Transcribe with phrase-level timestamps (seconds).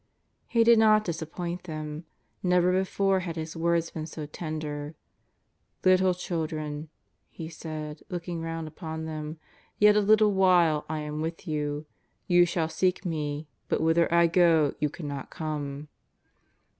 [0.47, 2.05] He did not disappoint them.
[2.41, 4.95] !N'ever before had His words been so tender:"
[5.85, 6.89] Little children,"
[7.29, 9.37] He said, looking round upon them,"
[9.77, 11.85] yet a little while I am with you.
[12.25, 15.87] You shall seek Me, but whither I go you cannot come."